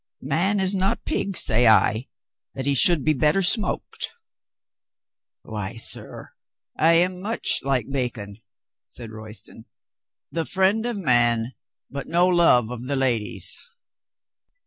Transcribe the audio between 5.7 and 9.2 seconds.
sir, I am much like bacon," said